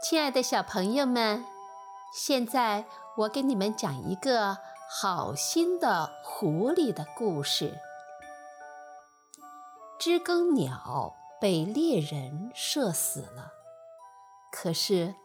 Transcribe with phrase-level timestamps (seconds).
[0.00, 1.44] 亲爱的小朋友们，
[2.14, 7.80] 现在我给你们讲一个好心的狐狸的故事。
[9.98, 13.50] 知更鸟被猎人射死了，
[14.52, 15.16] 可是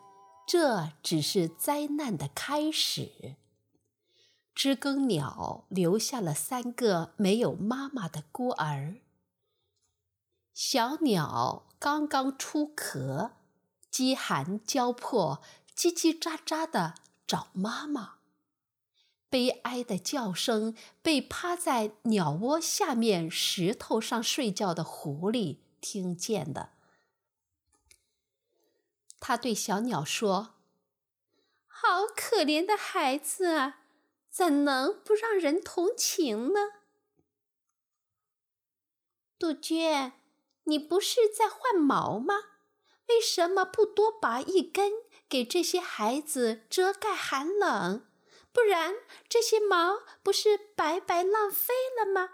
[0.48, 3.36] 这只是灾难的开始。
[4.56, 8.96] 知更鸟留下了三个没有妈妈的孤儿。
[10.52, 13.34] 小鸟刚刚出壳，
[13.94, 15.40] 饥寒交迫，
[15.76, 16.96] 叽叽喳喳地
[17.28, 18.16] 找妈妈。
[19.30, 26.72] 悲哀的叫声被趴在鸟窝下面石头上睡觉的狐狸听见的。
[29.20, 30.56] 他对小鸟说
[31.68, 33.82] ：“好可怜的孩子啊！”
[34.28, 36.60] 怎能不让人同情呢？
[39.38, 40.14] 杜鹃，
[40.64, 42.53] 你不是在换毛吗？
[43.10, 44.92] 为什么不多拔一根，
[45.28, 48.06] 给这些孩子遮盖寒冷？
[48.52, 48.96] 不然
[49.28, 52.30] 这些毛不是白白浪费了吗？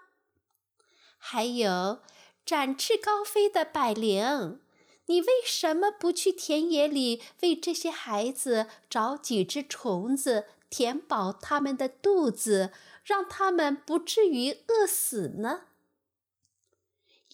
[1.18, 2.00] 还有
[2.46, 4.60] 展翅高飞的百灵，
[5.08, 10.46] 你为什么不去田野里为这些孩子找几只虫子？
[10.70, 12.72] 填饱他们的肚子，
[13.04, 15.64] 让他们不至于饿死呢。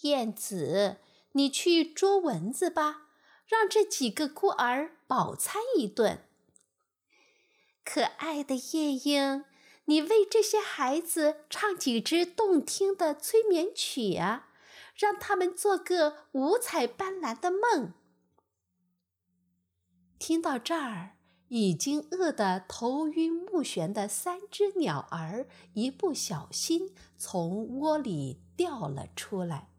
[0.04, 1.00] 燕子，
[1.34, 3.05] 你去捉蚊子吧，
[3.46, 6.28] 让这几个孤儿饱餐一顿。
[7.84, 9.46] 可爱的夜莺，
[9.86, 14.50] 你为这些孩子唱几支动听的催眠曲啊，
[14.96, 17.94] 让他们做个五彩斑斓的梦。
[20.18, 21.12] 听到这儿。
[21.50, 29.70] 已经饿得头晕目眩的三只鸟儿，一不小心从窝里掉了出来。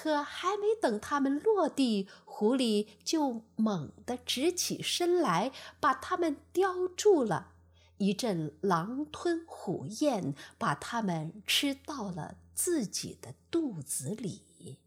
[0.00, 7.48] 可还没等它们落地，狐狸就猛地直起身来，把它们叼住了。
[7.96, 14.78] 一阵狼吞虎咽，把它们吃到了自己的肚子里。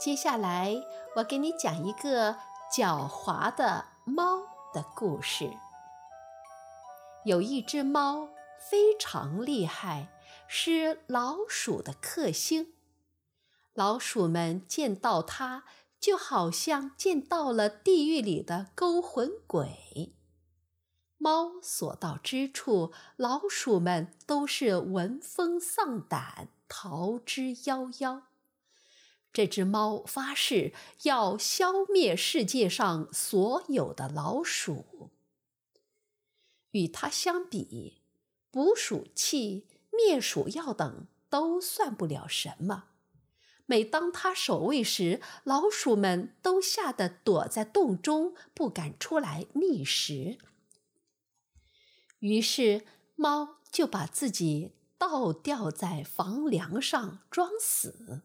[0.00, 0.74] 接下来，
[1.16, 2.38] 我给你讲一个。
[2.72, 4.38] 狡猾的猫
[4.72, 5.52] 的故事。
[7.26, 10.08] 有一只猫非常厉害，
[10.54, 12.74] 是老鼠的克星。
[13.72, 15.64] 老鼠们见到它，
[15.98, 20.12] 就好像见到了地狱里的勾魂鬼。
[21.16, 28.24] 猫所到之处，老鼠们都是闻风丧胆，逃之夭夭。
[29.32, 30.74] 这只猫发誓
[31.04, 35.08] 要消灭世界上所有的老鼠。
[36.72, 38.02] 与它相比，
[38.50, 42.84] 捕鼠器、灭鼠药等都算不了什么。
[43.66, 50.38] 每当它守卫时，老鼠们都吓得躲在洞中，不敢出来觅食。
[52.18, 58.22] 于是，猫就把自己倒吊在房梁上装死。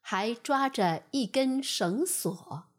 [0.00, 2.69] 还抓着一根绳索，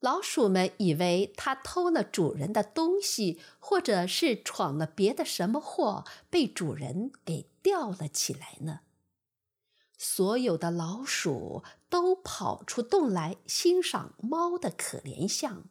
[0.00, 8.80] 老鼠们以为它偷了主人的东西，或者是闯了别的什么祸，被主人给吊了起来呢。
[9.96, 15.64] 所有的老鼠都跑出洞来欣赏猫的可怜相，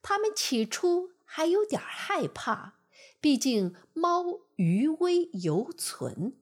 [0.00, 2.74] 它们起初还有点害怕，
[3.20, 6.36] 毕竟猫余威犹存。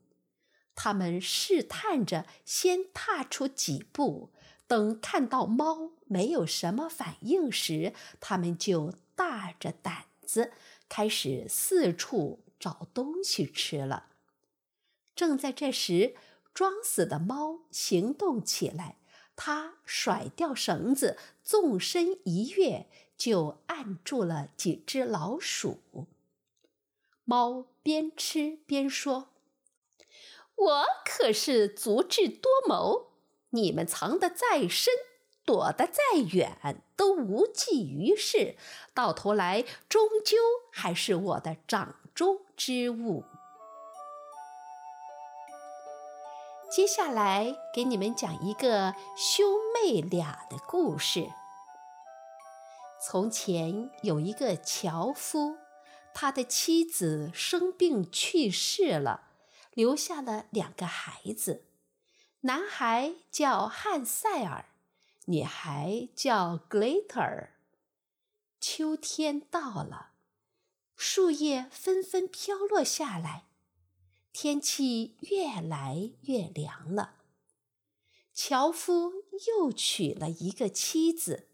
[0.75, 4.31] 他们试探着先踏出几步，
[4.69, 10.53] 等看到猫没有什么反应时，他们就大着胆子
[10.89, 14.11] 开始四处找东西吃了。
[15.17, 16.15] 正在这时，
[16.55, 18.99] 装死的猫行动起来，
[19.35, 22.87] 它甩掉绳子，纵身一跃，
[23.17, 25.81] 就按住了几只老鼠。
[27.25, 29.31] 猫边吃边说。
[30.55, 33.08] 我可是足智多谋，
[33.51, 34.93] 你们藏得再深，
[35.45, 38.57] 躲得再远，都无济于事。
[38.93, 40.37] 到头来，终究
[40.73, 43.25] 还是我的掌中之物。
[46.71, 51.31] 接下来给你们讲一个兄妹俩的故事。
[53.01, 55.57] 从前有一个樵夫，
[56.13, 59.23] 他的妻子生病去世了。
[59.73, 61.68] 留下了两个孩子，
[62.49, 64.65] 男孩叫汉塞尔，
[65.27, 67.53] 女孩叫格雷特尔。
[68.59, 70.13] 秋天到了，
[70.97, 73.45] 树叶纷纷飘落下来，
[74.33, 77.17] 天气越来越凉了。
[78.33, 79.13] 樵夫
[79.47, 81.49] 又娶了一个妻子，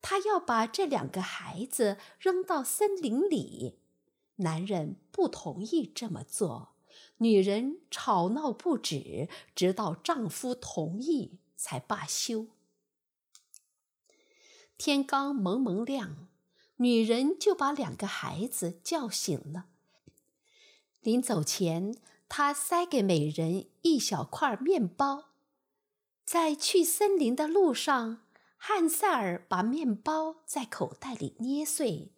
[0.00, 3.80] 他要把这两个孩子扔到森林里。
[4.36, 6.71] 男人不同意这么做，
[7.22, 12.48] 女人吵闹不止，直到丈夫同意才罢休。
[14.76, 16.26] 天刚蒙蒙亮，
[16.78, 19.66] 女人就把两个孩子叫醒了。
[21.00, 21.96] 临走前，
[22.28, 25.26] 她塞给每人一小块面包。
[26.24, 28.22] 在去森林的路上，
[28.56, 32.10] 汉塞尔把面包在口袋里捏碎，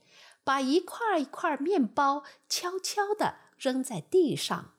[0.43, 4.71] 把一块一块面包悄悄地扔在地上。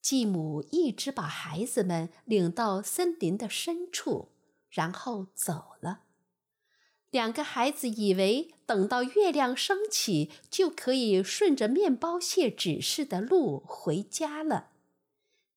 [0.00, 4.30] 继母一直把孩子们领到森林的深处，
[4.70, 6.02] 然后走了。
[7.10, 14.70] 两个孩子以为等到月亮升起，就可以顺着面包屑指示的路回家了。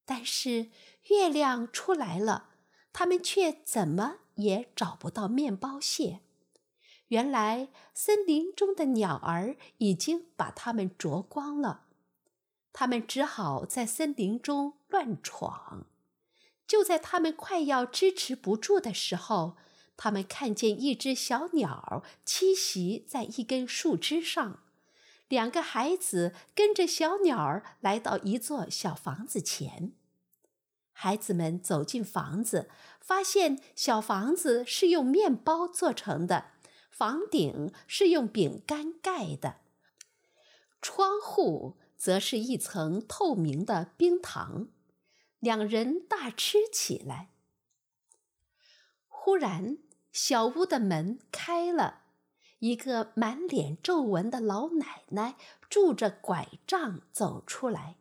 [0.06, 0.70] 但是
[1.10, 2.50] 月亮出来了，
[2.94, 6.22] 他们却怎么也找不到面包屑。
[7.10, 11.88] 原来森林中的鸟儿已经把它们啄光了，
[12.74, 15.86] 他们只好在森林中乱闯。
[16.68, 19.58] 就在他们快要支持不住的时候，
[19.98, 24.64] 他们看见一只小鸟栖息在一根树枝上，
[25.28, 29.92] 两个孩子跟着小鸟来到一座小房子前。
[30.94, 32.70] 孩子们走进房子，
[33.00, 36.52] 发现小房子是用面包做成的，
[36.90, 39.58] 房顶是用饼干盖的，
[40.82, 44.70] 窗户则是一层透明的冰糖。
[45.38, 47.30] 两人大吃起来。
[49.08, 49.78] 忽然，
[50.12, 52.02] 小屋的门开了，
[52.58, 55.36] 一个满脸皱纹的老奶奶
[55.70, 57.98] 拄着拐杖走出来。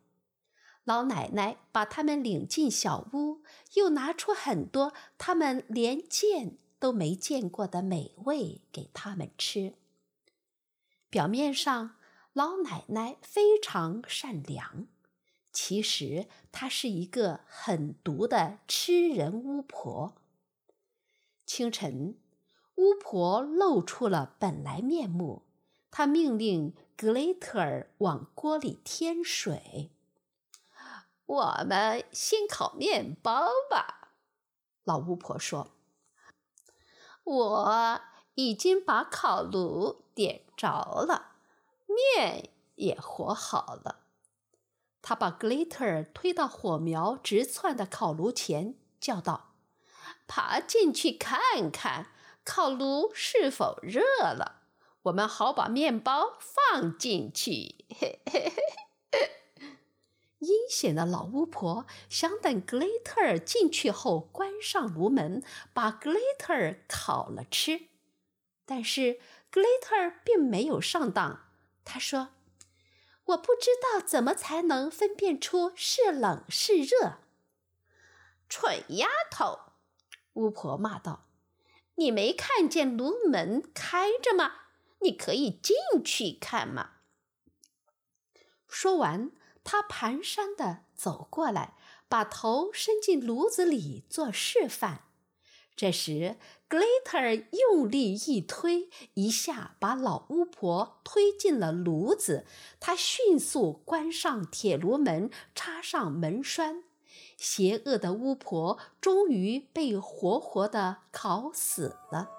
[0.83, 3.43] 老奶奶把他们领进小屋，
[3.75, 9.75] 又拿出很多他们连见都没见过的美味给他们吃。
[11.11, 11.97] 表面上，
[12.33, 14.87] 老奶奶非常善良，
[15.51, 20.13] 其实她是一个狠毒的吃人巫婆。
[21.45, 22.17] 清晨，
[22.75, 25.43] 巫婆露出了本来面目。
[25.91, 29.91] 她命令格雷特尔往锅里添水。
[31.25, 34.13] 我们先烤面包吧，
[34.85, 35.71] 老巫婆说。
[37.25, 38.01] 我
[38.35, 41.30] 已经把烤炉点着了，
[41.95, 43.99] 面也和好了。
[45.01, 49.55] 他把格雷特尔推到火苗直窜的烤炉前，叫道。
[50.27, 52.07] 爬进去看看，
[52.45, 54.61] 烤炉是否热了？
[55.03, 57.85] 我们好把面包放进去。
[57.99, 58.53] 嘿嘿
[59.11, 59.31] 嘿。
[60.39, 67.87] 阴险的老巫婆想等格雷特尔进去后关上炉门，把格雷特尔烤了吃。
[68.65, 71.50] 但是格雷特尔并没有上当。
[71.83, 72.29] 他说
[73.25, 77.19] ：“我不知道怎么才能分辨出是冷是热。”
[78.47, 79.59] 蠢丫头！
[80.33, 81.27] 巫婆骂道
[81.95, 84.53] ：“你没看见炉门开着吗？
[84.99, 86.91] 你可以进去看嘛。”
[88.67, 89.31] 说完，
[89.63, 91.75] 她蹒跚地走过来，
[92.07, 95.10] 把头伸进炉子里做示范。
[95.75, 96.37] 这时，
[96.67, 102.45] 格雷特尔用力一推，一下把老巫婆推进了炉子。
[102.79, 106.83] 他迅速关上铁炉门，插上门栓。
[107.37, 112.29] 邪恶的巫婆终于被活活的烤死了。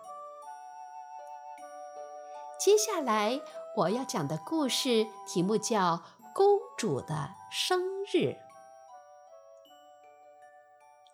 [2.60, 3.40] 接下来
[3.78, 5.96] 我要讲的故事题目叫
[6.32, 8.16] 《公主的生日》。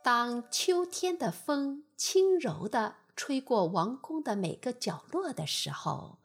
[0.02, 6.20] 当秋天的风轻柔地吹过王宫的每个角落的时候，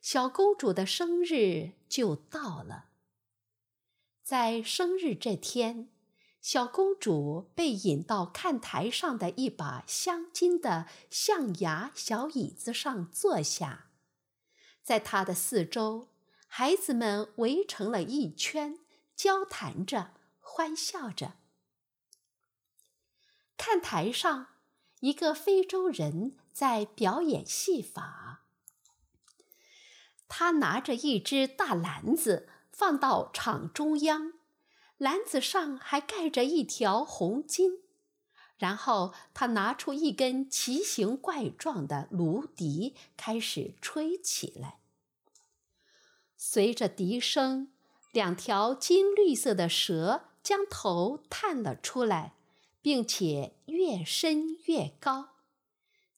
[0.00, 2.90] 小公主的生日就到了。
[4.22, 5.88] 在生日这天。
[6.40, 13.86] 小公主被引到看台上的一把镶金的象牙小椅子上坐下，
[14.82, 16.10] 在她的四周，
[16.46, 18.78] 孩子们围成了一圈，
[19.16, 21.36] 交谈着，欢笑着。
[23.56, 24.48] 看台上，
[25.04, 28.46] 一个非洲人在表演戏法，
[30.28, 34.32] 他拿着一只大篮子放到场中央。
[34.96, 37.80] 篮子上还盖着一条红巾，
[38.56, 44.78] 然后他拿出一根奇形怪状的芦笛，开始吹起来。
[46.34, 47.70] 随着笛声，
[48.10, 52.32] 两条金绿色的蛇将头探了出来，
[52.84, 55.30] 并且越伸越高。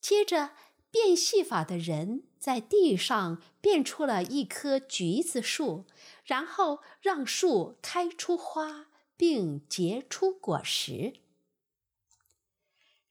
[0.00, 0.50] 接着，
[0.90, 5.84] 变戏法的人在地上变出了一棵橘子树，
[6.24, 11.20] 然后让树开出花，并结出果实。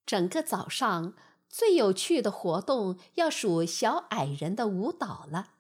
[0.06, 1.16] 整个早上
[1.48, 5.54] 最有趣的活动要数小矮人的舞蹈了。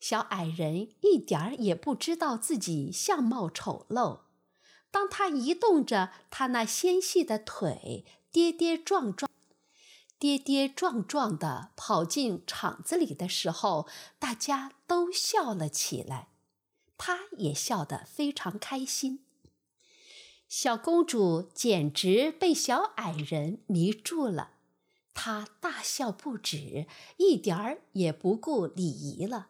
[0.00, 4.27] 小矮人一点儿也不知道自己相貌丑陋。
[4.90, 9.30] 当他移动着他那纤细的腿，跌跌撞撞、
[10.18, 13.86] 跌跌撞撞地跑进场子里的时候，
[14.18, 16.28] 大家都笑了起来。
[16.96, 19.24] 他也笑得非常开心。
[20.48, 24.52] 小公主简直被小矮人迷住了，
[25.12, 26.86] 她大笑不止，
[27.18, 29.48] 一点儿也不顾礼仪了。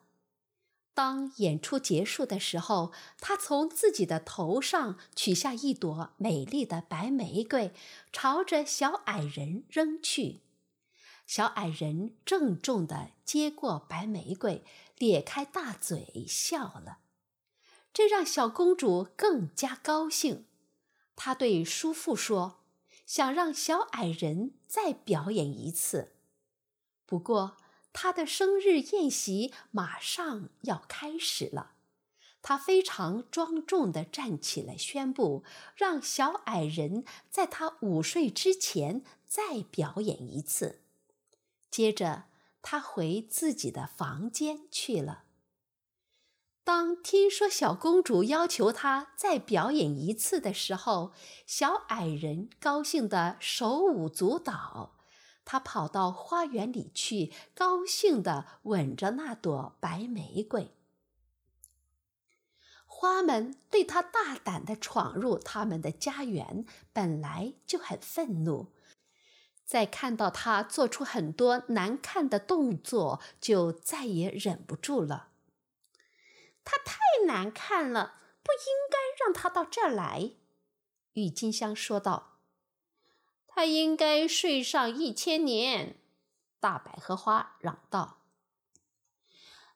[0.99, 2.91] 当演出结束的时候，
[3.21, 7.73] 他从自己的头上取下一朵美丽的白玫瑰，
[8.11, 10.41] 朝着小矮人扔去。
[11.25, 14.65] 小矮人郑重地接过白玫瑰，
[14.97, 16.99] 咧开大嘴笑了。
[17.93, 20.47] 这让小公主更加高兴。
[21.15, 22.65] 她对叔父说
[23.07, 26.17] ：“想让小矮人再表演一次。”
[27.07, 27.57] 不过。
[27.93, 31.73] 他的生日宴席马上要开始了，
[32.43, 35.43] 他非常庄重地站起来宣布，
[35.75, 40.81] 让小矮人在他午睡之前再表演一次。
[41.71, 42.25] 接着，
[42.63, 45.25] 他回自己的房间去了。
[46.65, 51.13] 当听说小公主要求他再表演一次的时候，
[51.47, 54.98] 小矮人高兴得手舞足蹈。
[55.51, 60.75] 他跑到花园里去，高兴地吻着那朵白玫瑰。
[62.85, 68.75] 花们对他大胆地闯入他们的家园本来就很愤怒，
[69.65, 75.31] 在看到他做出很多难看的动作，就再也忍不住了。
[76.63, 80.33] 他太难看了，不应该让他到这儿来。”
[81.15, 82.38] 郁金香说道。
[83.59, 86.01] 他应该睡上一千年，
[86.61, 88.21] 大百合花嚷道：“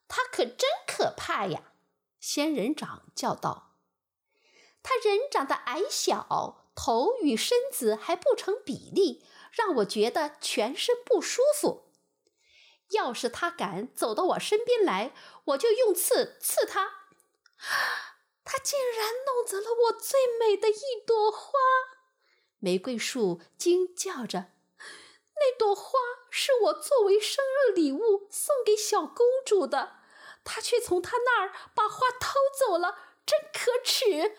[0.07, 1.73] 他可真可怕呀！”
[2.17, 3.75] 仙人掌叫道
[4.81, 11.91] ：“他人长得矮小，头与身子还不成比例，让我觉得全身不舒服。
[12.91, 15.13] 要是他敢走到我身边来，
[15.43, 17.09] 我就用刺刺他。
[18.45, 21.51] 他竟然弄走了我最美的一朵花！”
[22.63, 24.45] 玫瑰树惊叫着
[25.35, 29.97] ：“那朵花是我作为生日礼物送给小公主的，
[30.45, 34.37] 她却从她那儿把花偷走了，真可耻！”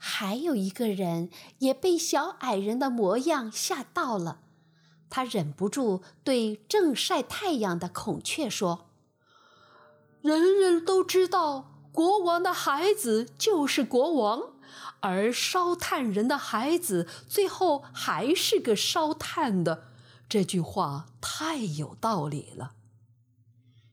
[0.00, 4.40] 还有一个人也被小矮人的模样吓到了，
[5.10, 8.88] 他忍不住对正晒太阳的孔雀说
[10.22, 14.54] ：“人人都知道，国王的孩子就是国王。”
[15.00, 19.88] 而烧炭人的孩子最后还是个烧炭的，
[20.28, 22.72] 这句话太有道理了。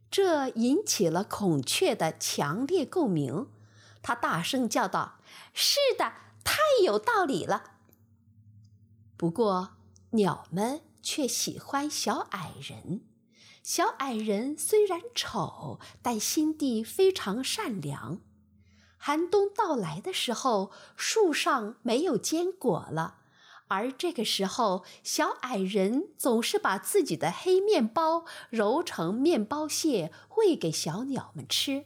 [0.09, 3.47] 这引起了孔雀的强烈共鸣，
[4.01, 5.19] 它大声叫道
[5.53, 7.71] ：“是的，太有道理了。”
[9.17, 9.75] 不过，
[10.11, 13.01] 鸟们却喜欢小矮人。
[13.61, 18.21] 小矮人虽然丑，但心地非常善良。
[19.07, 23.17] 寒冬到来的时候，树上没有坚果了，
[23.67, 31.85] 而这个时候，小矮人总是把自己的黑面包揉成面包屑喂给小鸟们吃。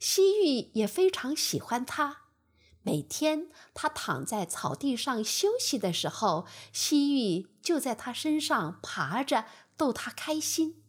[0.00, 2.22] 西域也非常喜欢它，
[2.82, 9.44] 每天它躺在草地上休息的时候，西域就在它身上爬着
[9.76, 10.82] 逗它开心。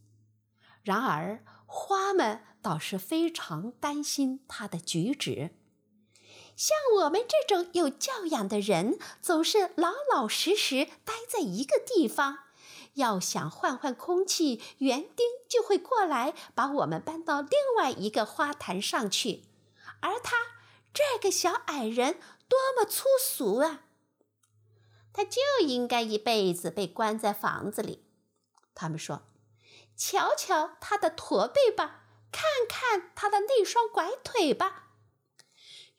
[0.82, 2.42] 然而，花们。
[2.68, 5.52] 倒是非常担心他的举止。
[6.58, 12.40] 像我们这种有教养的人，总是老老实实待在一个地方。
[12.96, 19.46] 要想换换空气，园丁就会过来把我们搬到另外一个花坛上去。
[20.02, 20.36] 而他
[20.94, 22.20] 这个小矮人
[22.50, 23.84] 多么粗俗啊！
[25.14, 28.04] 他就应该一辈子被关在房子里。
[28.76, 29.22] 他们说
[29.96, 32.04] ：“瞧瞧他的驼背吧。”
[32.38, 34.90] 看看他的那双拐腿吧。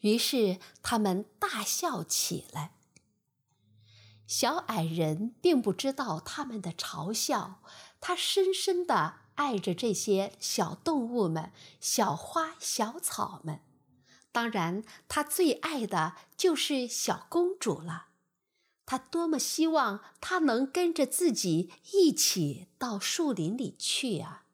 [0.02, 2.74] 于是他们大笑起来。
[4.24, 7.60] 小矮人并不知道他们的嘲笑，
[8.00, 13.62] 他深深的爱着这些小动物们、小花小草们。
[14.30, 18.08] 当然，他最爱的就是小公主了。
[18.86, 24.44] 他多么希望他能跟着自己一起到树林里去啊！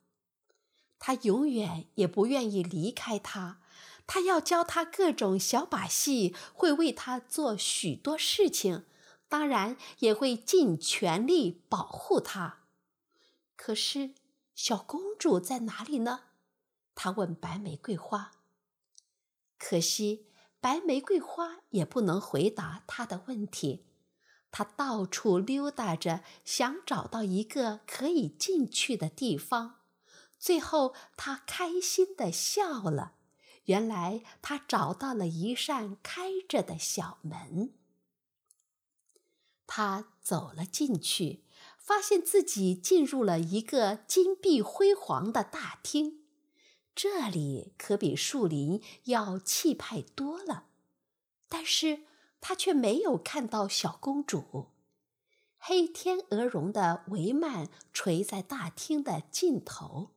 [1.06, 3.60] 他永远也不愿意离开他，
[4.06, 8.86] 他要教他各种小把戏，会为他做许多事情，
[9.28, 12.60] 当然也会尽全力保护他。
[13.54, 14.14] 可是，
[14.54, 16.20] 小公主在哪里呢？
[16.94, 18.30] 他问白玫瑰花。
[19.58, 20.24] 可惜，
[20.58, 23.84] 白玫瑰花也不能回答他的问题。
[24.50, 29.80] 他到处溜达着，想找到一个可以进去的地方。
[30.38, 33.14] 最后，他开心地笑了。
[33.64, 37.72] 原来，他找到了一扇开着的小门。
[39.66, 41.44] 他走了进去，
[41.78, 46.24] 发现自己进入了一个金碧辉煌的大厅。
[46.94, 50.66] 这里可比树林要气派多了。
[51.48, 52.04] 但是，
[52.40, 54.66] 他却没有看到小公主，
[55.56, 60.13] 黑天鹅绒的帷幔垂在大厅的尽头。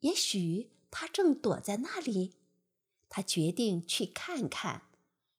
[0.00, 2.34] 也许他正躲在那里。
[3.08, 4.82] 他决定去看看，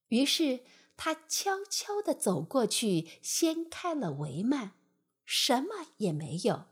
[0.10, 0.62] 于是
[0.98, 4.72] 他悄悄地走过去，掀开了帷幔，
[5.26, 6.66] 什么也没有。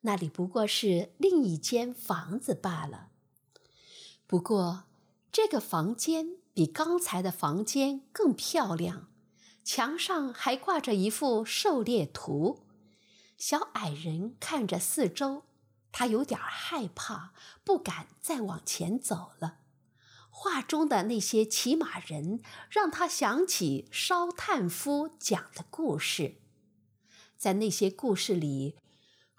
[0.00, 3.10] 那里不过是另一间房子罢了。
[4.26, 4.84] 不过，
[5.30, 6.40] 这个房间。
[6.52, 9.08] 比刚才的房间更漂亮，
[9.64, 12.66] 墙上还挂着一幅狩猎图。
[13.38, 15.44] 小矮人看着四周，
[15.92, 17.32] 他有点害怕，
[17.64, 19.58] 不敢再往前走了。
[20.28, 26.36] 画中的那些骑马人让他想起烧炭夫讲的故事，
[27.36, 28.76] 在那些故事里，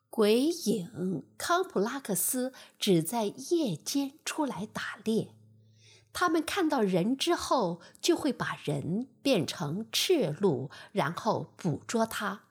[0.10, 5.34] 鬼影康普拉克斯只在夜间出来打猎。
[6.13, 12.43] 他们看到人之后，就会把人变成赤鹿，然后捕捉他。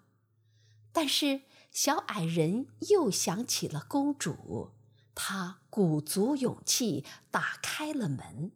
[0.92, 4.72] 但是小矮人又想起了公主，
[5.14, 8.50] 他鼓足勇气打开了门，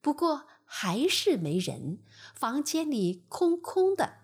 [0.00, 2.00] 不过还是没人，
[2.34, 4.18] 房间里空空的。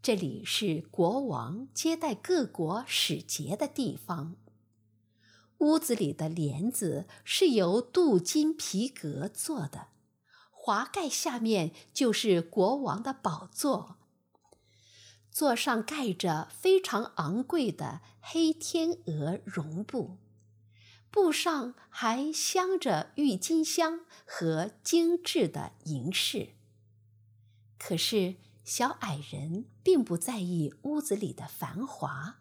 [0.00, 4.36] 这里是国王接待各国使节的地方。
[5.58, 9.88] 屋子里的帘子是由镀金皮革做的，
[10.50, 13.97] 华盖下面就是国王的宝座，
[15.38, 20.16] 座上盖着非常昂贵的黑天鹅绒布，
[21.12, 26.54] 布上还镶着郁金香和精致的银饰。
[27.78, 32.40] 可是小矮人并不在意屋子里的繁华。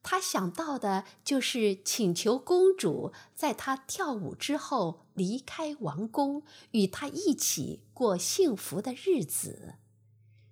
[0.00, 9.74] 他想到的就是请求公主在他跳舞之后离开王宫，与他一起过幸福的日子。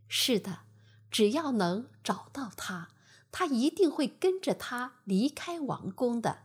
[0.09, 0.62] 是的，
[1.11, 2.88] 只要能找到他，
[3.31, 6.40] 他一定会跟着他离开王宫的。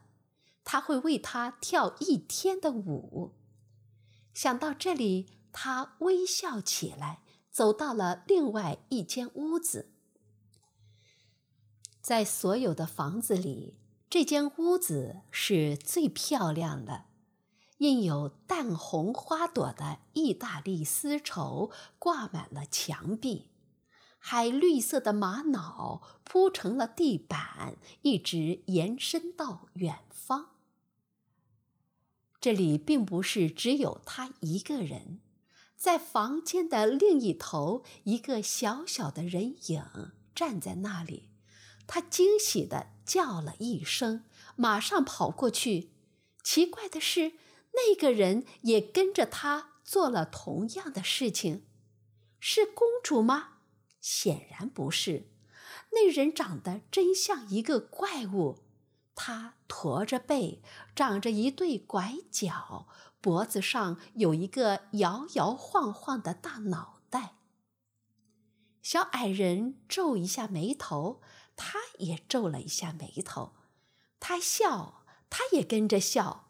[0.64, 3.34] 他会为他跳一天的舞。
[4.34, 7.22] 想到这里，他微笑起来，
[7.52, 9.92] 走到了另外一间屋子。
[12.02, 13.78] 在所有的房子里，
[14.10, 17.06] 这间屋子是最漂亮的，
[17.78, 23.50] 印有淡红花朵的意大利丝绸挂满了墙壁，
[24.26, 30.52] 海绿色的玛瑙铺成了地板，一直延伸到远方。
[32.40, 35.20] 这里并不是只有他一个人，
[35.76, 39.84] 在房间的另一头，一个小小的人影
[40.34, 41.28] 站在那里。
[41.86, 44.24] 他惊喜地叫了一声，
[44.56, 45.90] 马上跑过去。
[46.42, 47.34] 奇怪的是，
[47.74, 51.66] 那个人也跟着他做了同样的事情。
[52.40, 53.53] 是公主吗？
[54.04, 55.30] 显然不是。
[55.94, 58.60] 那人长得真像一个怪物。
[59.16, 60.62] 他驼着背，
[60.94, 62.88] 长着一对拐角，
[63.22, 67.36] 脖子上有一个摇摇晃晃的大脑袋。
[68.82, 71.22] 小矮人皱一下眉头。
[71.56, 73.54] 他也皱了一下眉头，
[74.20, 76.50] 他笑，他也跟着笑。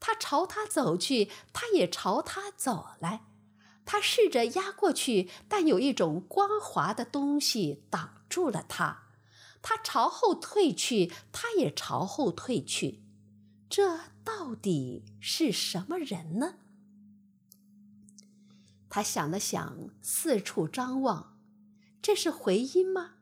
[0.00, 3.26] 他朝他走去，他也朝他走来。
[3.92, 9.08] 他试着压过去，但有一种光滑的东西挡住了他。
[9.62, 13.02] 他朝后退去，他也朝后退去。
[13.68, 16.54] 这到底是什么人呢？
[18.88, 21.36] 他想了想，四处张望，
[22.00, 23.14] 这是回音吗？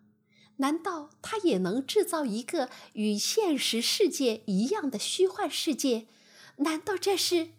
[0.57, 6.09] 难道他也能制造一个与现实世界一样的虚幻世界？
[6.57, 7.53] 难道这是？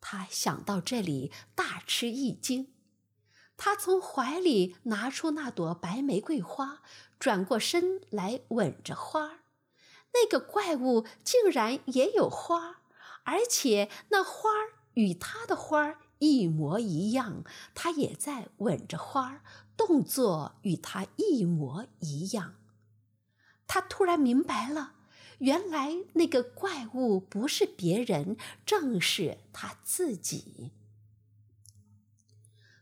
[0.00, 2.72] 他想到这里，大吃一惊。
[3.56, 6.80] 他从怀里拿出那朵白玫瑰花，
[7.18, 9.40] 转过身来吻着花。
[10.14, 12.80] 那个怪物竟然也有花，
[13.24, 14.48] 而且那花
[14.94, 17.44] 与他的花一模一样。
[17.74, 19.42] 他也在吻着花，
[19.76, 22.54] 动作与他一模一样。
[23.66, 24.94] 他突然明白了，
[25.40, 30.72] 原来那个怪物不是别人，正是他自己。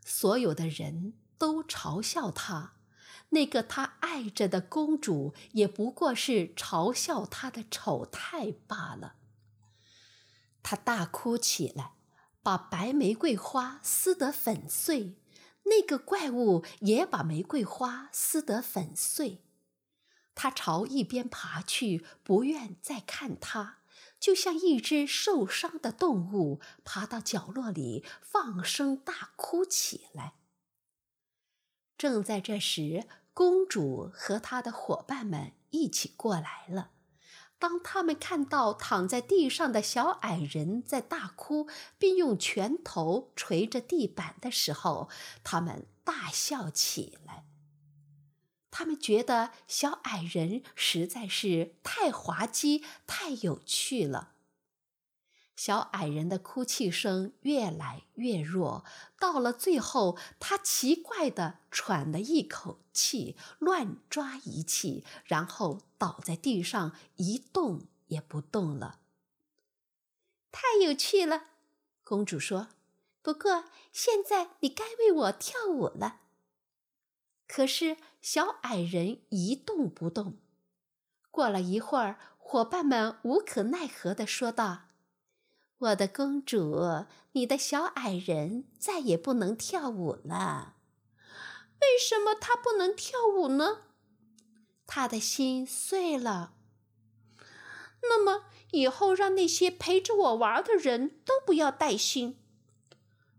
[0.05, 2.75] 所有的人都嘲笑他，
[3.31, 9.14] 那个他爱着的公主也不过是嘲笑他的丑态罢了。
[10.62, 11.92] 他大哭起来，
[12.42, 15.14] 把白玫瑰花撕得粉碎，
[15.64, 19.44] 那个怪物也把玫瑰花撕得粉碎。
[20.40, 23.79] 他朝一边爬去，不愿再看他。
[24.20, 30.35] 就像一只受伤的动物，爬到角落里放声大哭起来。
[31.96, 36.90] 正在这时，公主和她的伙伴们一起过来了。
[37.59, 41.66] 当他们看到躺在地上的小矮人在大哭，
[41.98, 45.09] 并用拳头捶着地板的时候，
[45.42, 47.47] 他们大笑起来。
[48.78, 54.34] 他们觉得小矮人实在是太滑稽、太有趣了。
[55.56, 58.84] 小矮人的哭泣声越来越弱，
[59.18, 69.00] 到了最后，他奇怪地喘了一口气，乱抓一气，然后倒在地上一动也不动了。
[70.52, 71.46] 太有趣了，
[72.04, 72.68] 公主说。
[73.22, 76.20] 不过现在你该为我跳舞了。
[77.48, 80.37] 可是小矮人一动不动。
[81.30, 84.82] 过了一会儿，伙伴们无可奈何地说道
[85.78, 90.76] ：“我的公主，你的小矮人再也不能跳舞了。
[91.80, 93.78] 为什么他不能跳舞呢？
[94.87, 96.52] 他的心碎了。
[98.02, 102.38] 那么以后让那些陪着我玩的人都不要带心。”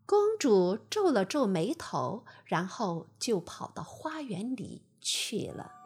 [0.09, 5.78] 公主皱了皱眉头，然后就跑到花园里去了。